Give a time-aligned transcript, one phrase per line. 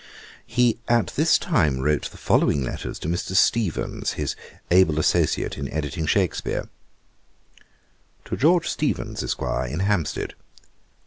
[0.47, 3.35] He at this time wrote the following letters to Mr.
[3.35, 4.35] Steevens, his
[4.71, 6.69] able associate in editing Shakspeare:
[8.25, 10.33] To George Steevens, Esq., in Hampstead.